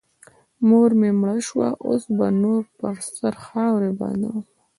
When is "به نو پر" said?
2.17-2.95